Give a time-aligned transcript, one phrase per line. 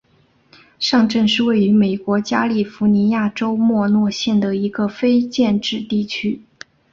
[0.79, 6.41] 上镇是位于美国加利福尼亚州莫诺县的一个非建制地区。